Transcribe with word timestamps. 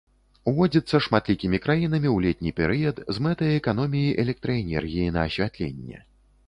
Уводзіцца 0.51 1.01
шматлікімі 1.07 1.59
краінамі 1.67 2.09
ў 2.15 2.25
летні 2.25 2.51
перыяд 2.61 3.05
з 3.17 3.27
мэтай 3.27 3.51
эканоміі 3.59 4.13
электраэнергіі 4.27 5.13
на 5.21 5.29
асвятленне. 5.31 5.97